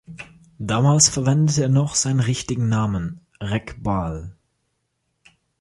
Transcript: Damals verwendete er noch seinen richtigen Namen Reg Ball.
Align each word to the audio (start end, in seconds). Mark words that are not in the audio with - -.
Damals 0.57 1.09
verwendete 1.09 1.61
er 1.61 1.69
noch 1.69 1.93
seinen 1.93 2.21
richtigen 2.21 2.67
Namen 2.67 3.21
Reg 3.39 3.75
Ball. 3.83 4.35